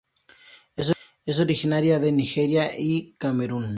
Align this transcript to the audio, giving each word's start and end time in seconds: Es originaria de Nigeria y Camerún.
Es 1.27 1.39
originaria 1.39 1.99
de 1.99 2.11
Nigeria 2.11 2.71
y 2.75 3.13
Camerún. 3.19 3.69